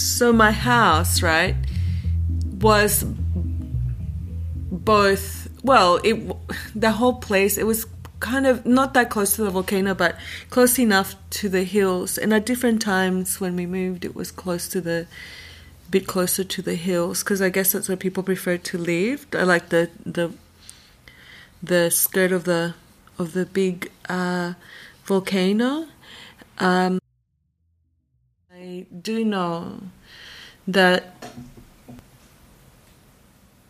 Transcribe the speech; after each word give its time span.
so 0.00 0.32
my 0.32 0.52
house, 0.52 1.22
right, 1.22 1.56
was 2.60 3.04
both 3.04 5.48
well, 5.62 6.00
it 6.02 6.34
the 6.74 6.92
whole 6.92 7.14
place 7.14 7.58
it 7.58 7.66
was 7.66 7.86
kind 8.20 8.46
of 8.46 8.64
not 8.66 8.94
that 8.94 9.10
close 9.10 9.36
to 9.36 9.44
the 9.44 9.50
volcano, 9.50 9.94
but 9.94 10.16
close 10.50 10.78
enough 10.78 11.16
to 11.30 11.48
the 11.48 11.64
hills. 11.64 12.18
And 12.18 12.32
at 12.32 12.46
different 12.46 12.80
times 12.80 13.40
when 13.40 13.56
we 13.56 13.66
moved, 13.66 14.04
it 14.04 14.14
was 14.14 14.30
close 14.30 14.68
to 14.68 14.80
the 14.80 15.06
bit 15.90 16.06
closer 16.06 16.44
to 16.44 16.62
the 16.62 16.76
hills 16.76 17.24
because 17.24 17.42
I 17.42 17.48
guess 17.48 17.72
that's 17.72 17.88
where 17.88 17.96
people 17.96 18.22
prefer 18.22 18.56
to 18.56 18.78
live. 18.78 19.26
I 19.32 19.42
like 19.42 19.70
the 19.70 19.90
the 20.06 20.32
the 21.62 21.90
skirt 21.90 22.32
of 22.32 22.44
the 22.44 22.74
of 23.18 23.32
the 23.32 23.44
big 23.44 23.90
uh, 24.08 24.54
volcano. 25.04 25.88
Um, 26.58 27.00
do 29.02 29.24
know 29.24 29.80
that. 30.66 31.14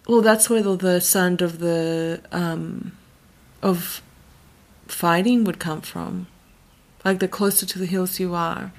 Well, 0.08 0.22
that's 0.22 0.50
where 0.50 0.62
the, 0.62 0.76
the 0.76 1.00
sound 1.00 1.40
of 1.40 1.58
the 1.60 2.20
um, 2.32 2.92
of 3.62 4.02
fighting 4.88 5.44
would 5.44 5.58
come 5.58 5.80
from. 5.80 6.26
Like 7.04 7.20
the 7.20 7.28
closer 7.28 7.64
to 7.64 7.78
the 7.78 7.86
hills 7.86 8.20
you 8.20 8.34
are, 8.34 8.72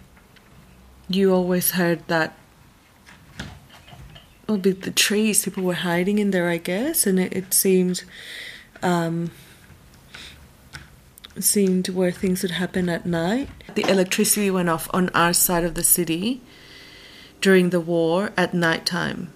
you 1.10 1.34
always 1.34 1.72
heard 1.72 2.08
that. 2.08 2.38
Well, 4.48 4.58
the 4.58 4.91
trees, 4.91 5.46
people 5.46 5.63
were 5.63 5.74
hiding 5.76 6.20
in 6.20 6.32
there, 6.32 6.49
I 6.49 6.58
guess, 6.58 7.08
and 7.08 7.18
it, 7.18 7.32
it 7.32 7.54
seemed, 7.54 8.04
um, 8.84 9.32
seemed 11.40 11.90
where 11.90 12.12
things 12.12 12.41
would 12.41 12.52
happen 12.52 12.90
at 12.90 13.05
night. 13.05 13.49
The 13.76 13.90
electricity 13.90 14.52
went 14.52 14.70
off 14.70 14.90
on 14.94 15.09
our 15.09 15.34
side 15.34 15.63
of 15.63 15.76
the 15.76 15.84
city 15.84 16.41
during 17.40 17.70
the 17.70 17.80
war 17.80 18.31
at 18.38 18.54
night 18.54 18.85
time. 18.85 19.34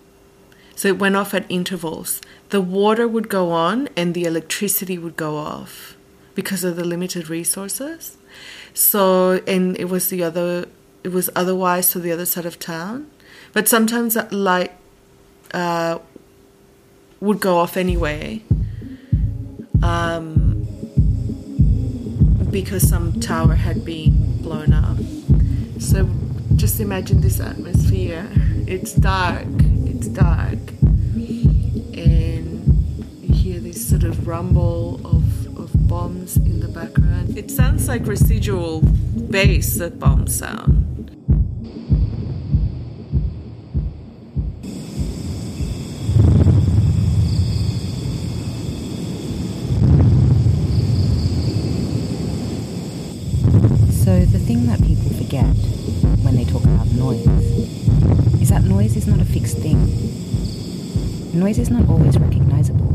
So 0.76 0.90
it 0.90 0.99
went 0.99 1.16
off 1.16 1.34
at 1.34 1.45
intervals. 1.49 2.21
The 2.49 2.62
water 2.62 3.07
would 3.07 3.29
go 3.29 3.52
on 3.52 3.90
and 3.96 4.13
the 4.13 4.26
electricity 4.26 4.98
would 4.98 5.15
go 5.15 5.37
off 5.37 5.96
because 6.35 6.63
of 6.63 6.76
the 6.76 6.84
limited 6.84 7.29
resources. 7.29 8.18
So, 8.74 9.41
and 9.48 9.77
it 9.80 9.85
was 9.85 10.09
the 10.09 10.21
other, 10.21 10.68
it 11.04 11.13
was 11.13 11.30
otherwise 11.35 11.91
to 11.91 11.99
the 11.99 12.12
other 12.12 12.26
side 12.26 12.46
of 12.46 12.59
town. 12.59 13.09
But 13.54 13.70
sometimes 13.70 14.15
that 14.15 14.34
light 14.34 14.74
uh, 15.54 15.99
would 17.21 17.40
go 17.40 17.57
off 17.57 17.77
anyway 17.77 18.43
um, 19.85 20.45
because 22.56 22.88
some 22.88 23.20
tower 23.20 23.54
had 23.54 23.84
been 23.84 24.42
blown 24.42 24.72
up. 24.72 24.96
So 25.78 26.10
just 26.56 26.80
imagine 26.80 27.20
this 27.20 27.42
atmosphere. 27.42 28.26
It's 28.66 28.94
dark, 28.94 29.46
it's 29.84 30.08
dark, 30.08 30.60
and 30.82 32.64
you 33.22 33.34
hear 33.36 33.60
this 33.60 33.86
sort 33.86 34.06
of 34.06 34.26
rumble 34.26 35.02
of 35.04 35.26
of 35.60 35.70
bombs 35.90 36.38
in 36.38 36.62
the 36.62 36.70
background. 36.70 37.38
It 37.38 37.52
sounds 37.52 37.90
like 37.90 38.08
residual 38.08 38.80
bass 39.30 39.76
that 39.80 40.00
bombs 40.00 40.34
sound. 40.34 40.86
So, 54.06 54.24
the 54.24 54.38
thing 54.38 54.68
that 54.68 54.80
people 54.84 54.95
forget 55.14 55.46
when 56.24 56.36
they 56.36 56.46
talk 56.46 56.64
about 56.64 56.88
noise 56.88 57.26
is 58.42 58.50
that 58.50 58.64
noise 58.64 58.96
is 58.96 59.08
not 59.08 59.20
a 59.20 59.26
fixed 59.26 59.58
thing. 59.58 59.80
Noise 61.34 61.60
is 61.60 61.70
not 61.70 61.88
always 61.90 62.18
recognizable. 62.18 62.94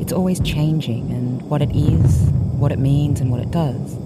It's 0.00 0.12
always 0.12 0.40
changing, 0.40 1.10
and 1.10 1.42
what 1.42 1.62
it 1.62 1.74
is, 1.74 2.28
what 2.58 2.72
it 2.72 2.78
means, 2.78 3.20
and 3.20 3.30
what 3.30 3.40
it 3.40 3.50
does 3.50 3.96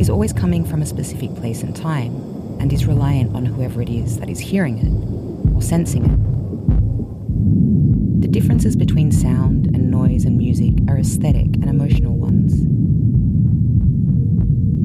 is 0.00 0.08
always 0.08 0.32
coming 0.32 0.64
from 0.64 0.80
a 0.80 0.86
specific 0.86 1.34
place 1.34 1.62
and 1.62 1.76
time 1.76 2.14
and 2.58 2.72
is 2.72 2.86
reliant 2.86 3.34
on 3.34 3.44
whoever 3.44 3.82
it 3.82 3.88
is 3.88 4.18
that 4.18 4.30
is 4.30 4.38
hearing 4.38 4.78
it 4.78 5.54
or 5.54 5.62
sensing 5.62 6.04
it. 6.04 8.20
The 8.22 8.28
differences 8.28 8.76
between 8.76 9.12
sound 9.12 9.66
and 9.66 9.90
noise 9.90 10.24
and 10.24 10.38
music 10.38 10.74
are 10.88 10.98
aesthetic 10.98 11.56
and 11.56 11.68
emotional 11.68 12.14
ones. 12.14 12.69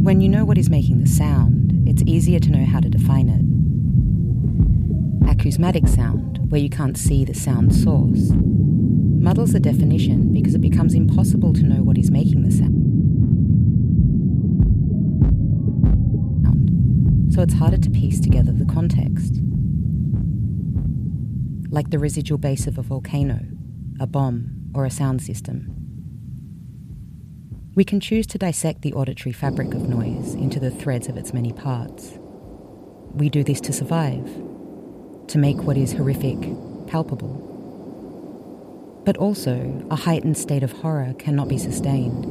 When 0.05 0.21
you 0.21 0.29
know 0.29 0.45
what 0.45 0.59
is 0.59 0.69
making 0.69 0.99
the 0.99 1.09
sound, 1.09 1.89
it's 1.89 2.03
easier 2.05 2.37
to 2.37 2.51
know 2.51 2.63
how 2.63 2.79
to 2.79 2.89
define 2.89 3.27
it. 3.27 3.41
Acousmatic 5.27 5.87
sound, 5.87 6.39
where 6.51 6.61
you 6.61 6.69
can't 6.69 6.95
see 6.95 7.25
the 7.25 7.33
sound 7.33 7.73
source, 7.73 8.29
muddles 8.29 9.53
the 9.53 9.59
definition 9.59 10.31
because 10.31 10.53
it 10.53 10.61
becomes 10.61 10.93
impossible 10.93 11.53
to 11.53 11.63
know 11.63 11.81
what 11.81 11.97
is 11.97 12.11
making 12.11 12.43
the 12.43 12.51
sound. 12.51 12.83
So 17.33 17.41
it's 17.41 17.55
harder 17.55 17.77
to 17.77 17.89
piece 17.89 18.19
together 18.19 18.51
the 18.51 18.71
context. 18.71 19.41
Like 21.71 21.89
the 21.89 21.97
residual 21.97 22.37
bass 22.37 22.67
of 22.67 22.77
a 22.77 22.83
volcano, 22.83 23.39
a 23.99 24.05
bomb, 24.05 24.69
or 24.75 24.85
a 24.85 24.91
sound 24.91 25.23
system. 25.23 25.84
We 27.75 27.83
can 27.83 27.99
choose 27.99 28.25
to 28.27 28.37
dissect 28.37 28.83
the 28.83 28.93
auditory 28.93 29.33
fabric 29.33 29.73
of 29.73 29.89
noise 29.89 30.33
into 30.33 30.61
the 30.61 30.71
threads 30.71 31.09
of 31.09 31.17
its 31.17 31.33
many 31.33 31.51
parts. 31.51 32.17
We 33.13 33.27
do 33.27 33.43
this 33.43 33.59
to 33.61 33.73
survive, 33.73 34.25
to 35.27 35.37
make 35.37 35.57
what 35.57 35.75
is 35.75 35.91
horrific 35.91 36.39
palpable. 36.87 37.41
But 39.05 39.17
also, 39.17 39.85
a 39.91 39.95
heightened 39.97 40.37
state 40.37 40.63
of 40.63 40.71
horror 40.71 41.15
cannot 41.19 41.49
be 41.49 41.57
sustained. 41.57 42.25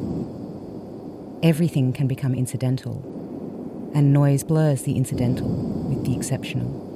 Everything 1.42 1.92
can 1.92 2.06
become 2.06 2.34
incidental, 2.34 3.02
and 3.94 4.14
noise 4.14 4.44
blurs 4.44 4.84
the 4.84 4.96
incidental 4.96 5.50
with 5.90 6.06
the 6.06 6.16
exceptional. 6.16 6.93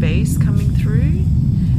Bass 0.00 0.38
coming 0.38 0.70
through, 0.76 1.22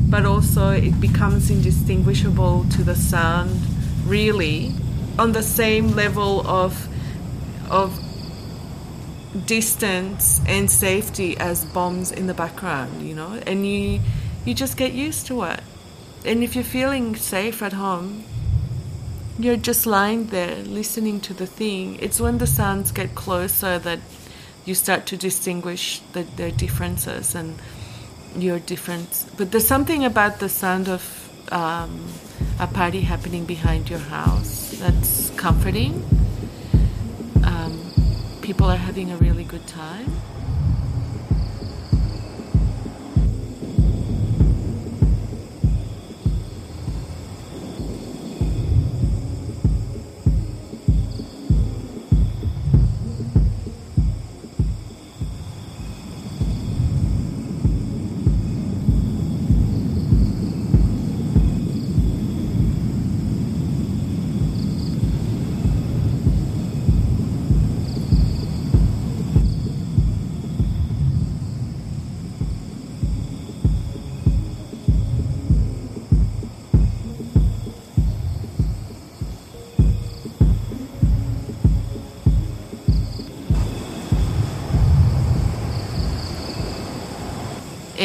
but 0.10 0.26
also 0.26 0.70
it 0.70 1.00
becomes 1.02 1.50
indistinguishable 1.50 2.66
to 2.72 2.84
the 2.84 2.96
sound 2.96 3.60
really 4.06 4.74
on 5.18 5.32
the 5.32 5.44
same 5.44 5.90
level 5.90 6.46
of 6.48 6.88
of 7.70 8.00
distance 9.46 10.42
and 10.48 10.70
safety 10.72 11.38
as 11.38 11.66
bombs 11.66 12.12
in 12.12 12.28
the 12.28 12.34
background, 12.34 13.02
you 13.02 13.16
know, 13.16 13.42
and 13.46 13.66
you 13.68 14.00
you 14.46 14.54
just 14.54 14.78
get 14.78 14.94
used 14.94 15.28
to 15.28 15.44
it. 15.44 15.62
And 16.26 16.44
if 16.44 16.56
you're 16.56 16.64
feeling 16.64 17.16
safe 17.16 17.62
at 17.62 17.74
home, 17.74 18.24
you're 19.38 19.58
just 19.58 19.86
lying 19.86 20.28
there 20.28 20.56
listening 20.64 21.20
to 21.22 21.34
the 21.34 21.46
thing. 21.46 21.98
It's 22.00 22.20
when 22.20 22.38
the 22.38 22.48
sounds 22.48 22.92
get 22.92 23.16
closer 23.16 23.80
that 23.80 24.00
you 24.66 24.76
start 24.76 25.06
to 25.08 25.18
distinguish 25.18 26.02
the, 26.14 26.24
their 26.24 26.52
differences 26.52 27.36
and 27.36 27.56
your 28.36 28.60
difference. 28.60 29.26
But 29.38 29.52
there's 29.52 29.68
something 29.68 30.04
about 30.04 30.40
the 30.40 30.50
sound 30.50 30.90
of 30.90 31.04
um, 31.52 32.08
a 32.60 32.68
party 32.68 33.02
happening 33.02 33.46
behind 33.46 33.90
your 33.90 34.00
house 34.00 34.72
that's 34.80 35.30
comforting. 35.32 36.04
Um, 37.44 38.40
people 38.42 38.68
are 38.68 38.78
having 38.78 39.12
a 39.12 39.18
really 39.18 39.44
good 39.44 39.66
time. 39.68 40.12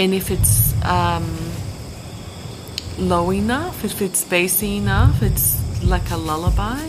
And 0.01 0.15
if 0.15 0.31
it's 0.31 0.73
um, 0.83 1.29
low 2.97 3.31
enough, 3.31 3.85
if 3.85 4.01
it's 4.01 4.25
bassy 4.25 4.79
enough, 4.79 5.23
it's 5.23 5.61
like 5.85 6.11
a 6.11 6.17
lullaby. 6.17 6.81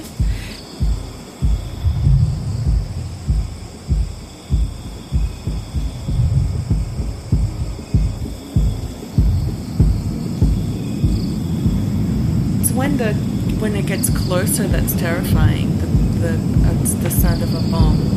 It's 12.62 12.72
when 12.72 12.96
the 12.96 13.13
when 13.60 13.75
it 13.75 13.88
gets 13.88 14.10
closer 14.10 14.69
that's 14.69 14.96
terrifying. 14.96 15.78
The 15.80 15.88
the, 16.22 16.80
it's 16.80 16.94
the 16.94 17.10
sound 17.10 17.44
of 17.44 17.54
a 17.54 17.69
bomb. 17.69 18.11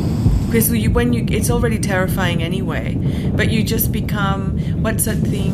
Because 0.55 0.71
you, 0.71 0.89
when 0.89 1.11
you, 1.11 1.25
it's 1.29 1.49
already 1.49 1.77
terrifying 1.77 2.41
anyway. 2.41 2.95
But 3.35 3.51
you 3.51 3.61
just 3.61 3.91
become 3.91 4.57
what's 4.81 5.03
that 5.03 5.17
thing 5.17 5.51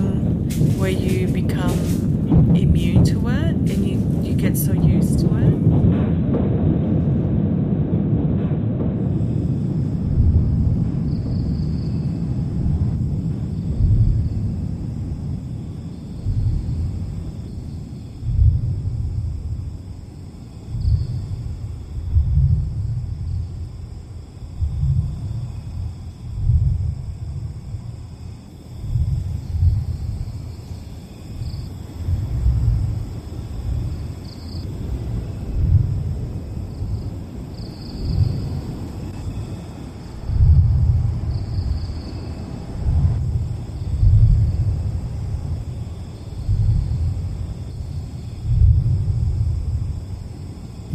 where 0.77 0.91
you 0.91 1.27
become 1.27 2.55
immune 2.55 3.03
to 3.05 3.17
it 3.29 3.55
and 3.55 3.67
you, 3.87 4.21
you 4.21 4.35
get 4.35 4.55
so 4.55 4.73
used 4.73 5.21
to 5.21 5.25
it. 5.25 6.10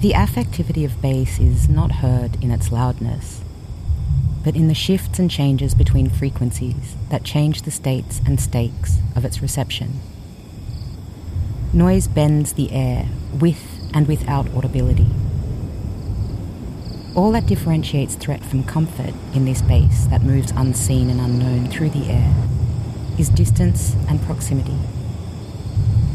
The 0.06 0.12
affectivity 0.12 0.84
of 0.84 1.02
bass 1.02 1.40
is 1.40 1.68
not 1.68 1.96
heard 1.96 2.40
in 2.40 2.52
its 2.52 2.70
loudness, 2.70 3.42
but 4.44 4.54
in 4.54 4.68
the 4.68 4.72
shifts 4.72 5.18
and 5.18 5.28
changes 5.28 5.74
between 5.74 6.08
frequencies 6.08 6.94
that 7.10 7.24
change 7.24 7.62
the 7.62 7.72
states 7.72 8.20
and 8.24 8.38
stakes 8.38 9.00
of 9.16 9.24
its 9.24 9.42
reception. 9.42 9.98
Noise 11.72 12.06
bends 12.06 12.52
the 12.52 12.70
air 12.70 13.08
with 13.40 13.60
and 13.92 14.06
without 14.06 14.48
audibility. 14.54 15.08
All 17.16 17.32
that 17.32 17.46
differentiates 17.46 18.14
threat 18.14 18.44
from 18.44 18.62
comfort 18.62 19.12
in 19.34 19.44
this 19.44 19.60
bass 19.60 20.06
that 20.06 20.22
moves 20.22 20.52
unseen 20.52 21.10
and 21.10 21.20
unknown 21.20 21.66
through 21.66 21.90
the 21.90 22.08
air 22.08 22.32
is 23.18 23.28
distance 23.28 23.96
and 24.08 24.22
proximity. 24.22 24.78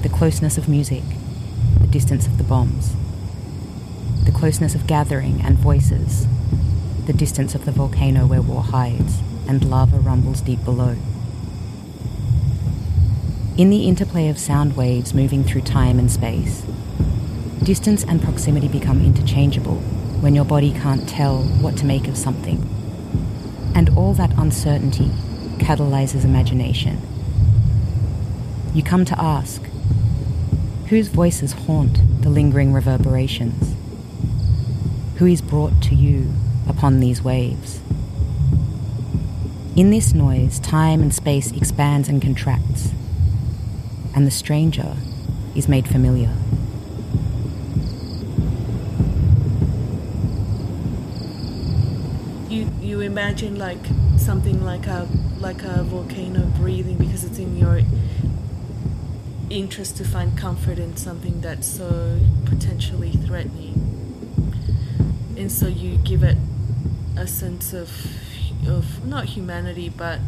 The 0.02 0.08
closeness 0.08 0.58
of 0.58 0.70
music, 0.70 1.04
the 1.82 1.88
distance 1.88 2.26
of 2.26 2.38
the 2.38 2.46
bombs 2.46 2.96
closeness 4.42 4.74
of 4.74 4.88
gathering 4.88 5.40
and 5.42 5.56
voices, 5.56 6.26
the 7.06 7.14
distance 7.14 7.54
of 7.54 7.64
the 7.66 7.72
volcano 7.72 8.26
where 8.26 8.42
war 8.42 8.64
hides 8.64 9.22
and 9.48 9.70
lava 9.70 9.98
rumbles 9.98 10.42
deep 10.42 10.66
below. 10.66 10.96
In 13.56 13.70
the 13.70 13.86
interplay 13.88 14.30
of 14.30 14.40
sound 14.40 14.76
waves 14.76 15.14
moving 15.14 15.44
through 15.44 15.62
time 15.62 16.00
and 16.00 16.10
space, 16.10 16.64
distance 17.62 18.04
and 18.04 18.20
proximity 18.20 18.68
become 18.68 19.06
interchangeable 19.06 19.76
when 20.22 20.34
your 20.34 20.46
body 20.46 20.72
can't 20.72 21.08
tell 21.08 21.44
what 21.62 21.78
to 21.78 21.86
make 21.86 22.08
of 22.08 22.18
something. 22.18 22.68
And 23.76 23.96
all 23.96 24.16
that 24.16 24.36
uncertainty 24.40 25.12
catalyzes 25.60 26.26
imagination. 26.26 27.00
You 28.74 28.82
come 28.82 29.06
to 29.06 29.22
ask 29.22 29.62
whose 30.88 31.10
voices 31.10 31.54
haunt 31.54 32.00
the 32.24 32.30
lingering 32.32 32.74
reverberations? 32.74 33.76
Who 35.22 35.28
is 35.28 35.40
brought 35.40 35.84
to 35.84 35.94
you 35.94 36.34
upon 36.68 37.00
these 37.00 37.22
waves. 37.22 37.80
In 39.76 39.92
this 39.92 40.16
noise, 40.16 40.58
time 40.58 41.04
and 41.04 41.14
space 41.14 41.52
expands 41.52 42.10
and 42.10 42.20
contracts, 42.20 42.90
and 44.16 44.26
the 44.26 44.32
stranger 44.32 44.96
is 45.56 45.68
made 45.68 45.88
familiar. 45.88 46.36
You 52.50 52.68
you 52.82 53.02
imagine 53.02 53.60
like 53.60 53.86
something 54.18 54.66
like 54.66 54.88
a 54.88 55.08
like 55.40 55.62
a 55.62 55.84
volcano 55.84 56.48
breathing 56.58 56.98
because 56.98 57.24
it's 57.24 57.38
in 57.38 57.58
your 57.58 57.82
interest 59.52 59.98
to 59.98 60.04
find 60.04 60.36
comfort 60.36 60.80
in 60.80 60.98
something 60.98 61.42
that's 61.42 61.68
so 61.68 62.20
potentially 62.48 63.12
threatening 63.12 63.91
and 65.42 65.52
so 65.52 65.68
you 65.68 65.98
give 65.98 66.22
it 66.22 66.38
a 67.18 67.26
sense 67.26 67.74
of 67.74 67.90
of 68.68 69.04
not 69.08 69.26
humanity 69.26 69.90
but 69.90 70.20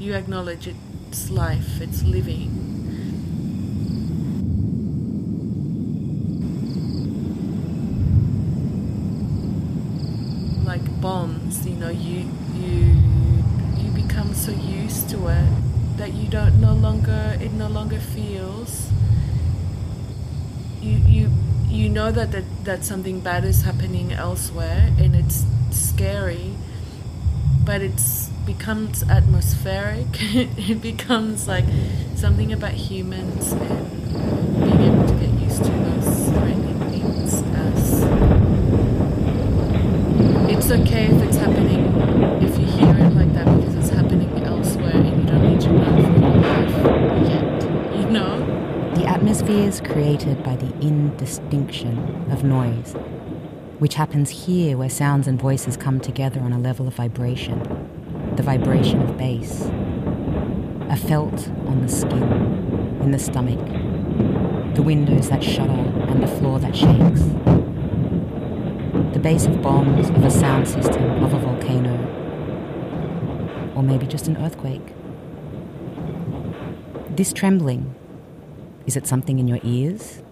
you 0.00 0.12
acknowledge 0.14 0.66
its 0.66 1.30
life 1.30 1.80
its 1.80 2.02
living. 2.02 2.50
Like 10.64 11.00
bombs 11.00 11.64
you 11.64 11.76
know 11.76 11.90
you 11.90 12.28
you 12.56 12.96
you 13.76 13.90
become 13.92 14.34
so 14.34 14.50
used 14.50 15.10
to 15.10 15.28
it 15.28 15.96
that 15.96 16.12
you 16.12 16.26
don't 16.26 16.60
no 16.60 16.74
longer 16.74 17.38
it 17.40 17.52
no 17.52 17.68
longer 17.68 18.00
feels 18.00 18.90
you 20.80 20.98
you 21.06 21.41
you 21.72 21.88
know 21.88 22.12
that, 22.12 22.32
that 22.32 22.44
that 22.64 22.84
something 22.84 23.20
bad 23.20 23.44
is 23.44 23.62
happening 23.62 24.12
elsewhere 24.12 24.90
and 24.98 25.16
it's 25.16 25.44
scary 25.70 26.52
but 27.64 27.80
it's 27.80 28.28
becomes 28.44 29.02
atmospheric. 29.04 30.06
It 30.20 30.82
becomes 30.82 31.46
like 31.46 31.64
something 32.16 32.52
about 32.52 32.72
humans 32.72 33.52
and 33.52 34.64
being 34.64 34.80
able 34.82 35.06
to 35.06 35.14
get 35.14 35.30
used 35.40 35.64
to 35.64 35.70
those 35.70 36.28
threatening 36.28 36.78
things 36.90 37.42
as 37.54 38.02
it's 40.52 40.70
okay 40.70 41.06
if 41.06 41.22
it's 41.22 41.36
happening 41.36 41.84
if 42.42 42.58
you 42.58 42.66
hear 42.66 42.94
it 42.96 43.14
like 43.14 43.32
that 43.34 43.46
because 43.56 43.74
it's 43.76 43.90
happening 43.90 44.30
elsewhere 44.44 44.90
and 44.90 45.20
you 45.20 45.26
don't 45.26 45.50
need 45.50 45.60
to 45.60 45.70
run 45.70 46.02
for 46.04 46.12
your 46.20 46.36
life 46.42 47.28
yet 47.28 47.62
you 47.98 48.10
know 48.10 48.41
The 49.22 49.28
atmosphere 49.28 49.68
is 49.68 49.80
created 49.80 50.42
by 50.42 50.56
the 50.56 50.76
indistinction 50.80 52.26
of 52.32 52.42
noise, 52.42 52.94
which 53.78 53.94
happens 53.94 54.30
here 54.30 54.76
where 54.76 54.90
sounds 54.90 55.28
and 55.28 55.40
voices 55.40 55.76
come 55.76 56.00
together 56.00 56.40
on 56.40 56.52
a 56.52 56.58
level 56.58 56.88
of 56.88 56.94
vibration, 56.94 57.60
the 58.34 58.42
vibration 58.42 59.00
of 59.00 59.16
bass. 59.16 59.70
A 60.90 60.96
felt 60.96 61.48
on 61.68 61.82
the 61.82 61.88
skin, 61.88 62.20
in 63.00 63.12
the 63.12 63.18
stomach, 63.20 63.64
the 64.74 64.82
windows 64.82 65.28
that 65.28 65.44
shudder 65.44 65.70
and 65.70 66.20
the 66.20 66.26
floor 66.26 66.58
that 66.58 66.74
shakes. 66.74 67.22
The 69.12 69.20
bass 69.20 69.46
of 69.46 69.62
bombs, 69.62 70.10
of 70.10 70.24
a 70.24 70.30
sound 70.32 70.66
system, 70.66 71.22
of 71.22 71.32
a 71.32 71.38
volcano, 71.38 71.94
or 73.76 73.84
maybe 73.84 74.08
just 74.08 74.26
an 74.26 74.36
earthquake. 74.38 74.92
This 77.08 77.32
trembling, 77.32 77.94
is 78.86 78.96
it 78.96 79.06
something 79.06 79.38
in 79.38 79.48
your 79.48 79.60
ears? 79.62 80.22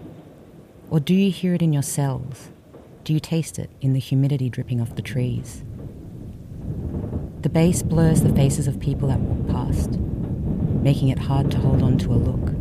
Or 0.89 0.99
do 0.99 1.13
you 1.13 1.31
hear 1.31 1.53
it 1.53 1.61
in 1.61 1.71
your 1.71 1.83
cells? 1.83 2.49
Do 3.03 3.13
you 3.13 3.19
taste 3.19 3.57
it 3.57 3.69
in 3.79 3.93
the 3.93 3.99
humidity 3.99 4.49
dripping 4.49 4.81
off 4.81 4.95
the 4.95 5.01
trees? 5.01 5.63
The 7.41 7.49
bass 7.49 7.81
blurs 7.81 8.21
the 8.21 8.33
faces 8.33 8.67
of 8.67 8.79
people 8.79 9.07
that 9.07 9.19
walk 9.19 9.47
past, 9.47 9.91
making 9.91 11.07
it 11.09 11.17
hard 11.17 11.49
to 11.51 11.57
hold 11.57 11.81
on 11.81 11.97
to 11.99 12.11
a 12.11 12.15
look. 12.15 12.53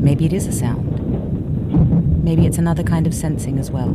Maybe 0.00 0.24
it 0.24 0.32
is 0.32 0.46
a 0.46 0.52
sound. 0.52 2.24
Maybe 2.24 2.46
it's 2.46 2.58
another 2.58 2.82
kind 2.82 3.06
of 3.06 3.14
sensing 3.14 3.58
as 3.58 3.70
well. 3.70 3.90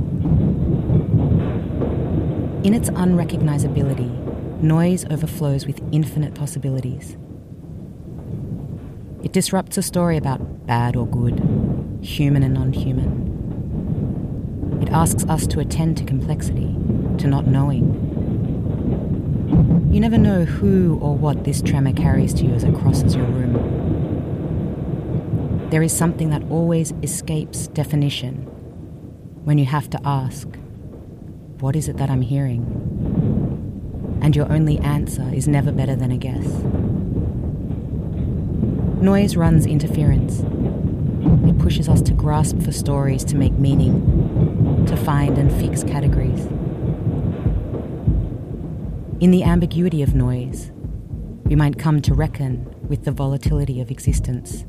In 2.63 2.73
its 2.73 2.89
unrecognizability, 2.91 4.61
noise 4.61 5.03
overflows 5.05 5.65
with 5.65 5.81
infinite 5.91 6.35
possibilities. 6.35 7.17
It 9.25 9.33
disrupts 9.33 9.77
a 9.79 9.81
story 9.81 10.15
about 10.17 10.67
bad 10.67 10.95
or 10.95 11.07
good, 11.07 11.41
human 12.03 12.43
and 12.43 12.53
non 12.53 12.71
human. 12.71 13.23
It 14.83 14.89
asks 14.89 15.25
us 15.25 15.47
to 15.47 15.59
attend 15.59 15.97
to 15.97 16.03
complexity, 16.03 16.75
to 17.17 17.25
not 17.25 17.47
knowing. 17.47 17.85
You 19.91 19.99
never 19.99 20.19
know 20.19 20.45
who 20.45 20.99
or 21.01 21.15
what 21.15 21.43
this 21.43 21.63
tremor 21.63 21.93
carries 21.93 22.35
to 22.35 22.45
you 22.45 22.53
as 22.53 22.63
it 22.63 22.75
crosses 22.75 23.15
your 23.15 23.25
room. 23.25 23.55
There 25.71 25.81
is 25.81 25.91
something 25.91 26.29
that 26.29 26.43
always 26.51 26.93
escapes 27.01 27.65
definition 27.65 28.43
when 29.43 29.57
you 29.57 29.65
have 29.65 29.89
to 29.89 29.99
ask, 30.05 30.47
What 31.59 31.75
is 31.75 31.89
it 31.89 31.97
that 31.97 32.11
I'm 32.11 32.21
hearing? 32.21 32.61
And 34.21 34.35
your 34.35 34.51
only 34.51 34.77
answer 34.79 35.27
is 35.33 35.47
never 35.47 35.71
better 35.71 35.95
than 35.95 36.11
a 36.11 36.17
guess. 36.17 36.45
Noise 39.05 39.35
runs 39.35 39.67
interference. 39.67 40.39
It 41.47 41.59
pushes 41.59 41.87
us 41.87 42.01
to 42.01 42.11
grasp 42.11 42.59
for 42.63 42.71
stories 42.71 43.23
to 43.25 43.35
make 43.35 43.53
meaning, 43.53 44.83
to 44.87 44.97
find 44.97 45.37
and 45.37 45.53
fix 45.61 45.83
categories. 45.83 46.47
In 49.19 49.29
the 49.29 49.43
ambiguity 49.43 50.01
of 50.01 50.15
noise, 50.15 50.71
we 51.43 51.55
might 51.55 51.77
come 51.77 52.01
to 52.01 52.15
reckon 52.15 52.65
with 52.89 53.05
the 53.05 53.11
volatility 53.11 53.79
of 53.79 53.91
existence. 53.91 54.65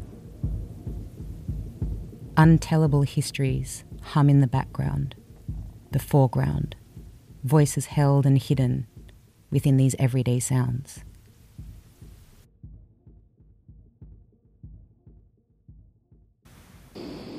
Untellable 2.37 3.09
histories 3.09 3.85
hum 4.03 4.29
in 4.29 4.41
the 4.41 4.47
background, 4.47 5.15
the 5.93 5.99
foreground, 5.99 6.77
voices 7.43 7.87
held 7.87 8.27
and 8.27 8.37
hidden 8.37 8.87
within 9.51 9.79
these 9.79 9.97
everyday 9.99 10.41
sounds. 10.41 11.06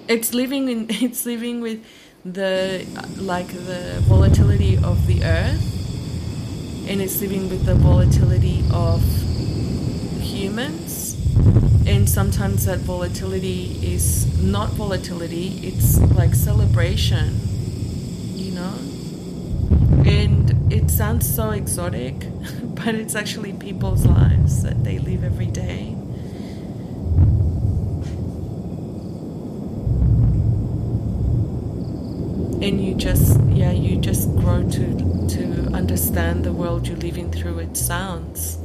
It's 0.08 0.34
living 0.34 0.70
in 0.70 0.88
it's 0.90 1.26
living 1.26 1.62
with 1.62 1.86
the 2.24 2.86
like 3.18 3.48
the 3.48 3.98
volatility 4.08 4.78
of 4.78 5.06
the 5.06 5.24
earth 5.24 5.74
and 6.90 7.02
it's 7.02 7.20
living 7.20 7.50
with 7.50 7.66
the 7.66 7.76
volatility 7.76 8.64
of 8.72 9.02
humans. 10.22 11.16
And 11.86 12.10
sometimes 12.10 12.66
that 12.66 12.80
volatility 12.80 13.80
is 13.82 14.42
not 14.42 14.70
volatility 14.72 15.60
it's 15.64 16.00
like 16.16 16.34
celebration 16.34 17.40
you 18.36 18.52
know? 18.52 18.74
And 20.06 20.72
it 20.72 20.90
sounds 20.90 21.34
so 21.34 21.50
exotic 21.52 22.16
but 22.64 22.96
it's 22.96 23.16
actually 23.16 23.54
people's 23.54 24.06
lives 24.06 24.64
that 24.64 24.84
they 24.86 25.00
live 25.00 25.26
every 25.26 25.48
day 25.48 25.97
and 32.62 32.84
you 32.84 32.96
just 32.96 33.40
yeah 33.52 33.72
you 33.72 33.98
just 33.98 34.30
grow 34.36 34.64
to 34.70 35.28
to 35.28 35.70
understand 35.74 36.44
the 36.44 36.52
world 36.52 36.88
you're 36.88 36.98
living 36.98 37.32
through 37.32 37.60
its 37.60 37.80
sounds 37.80 38.58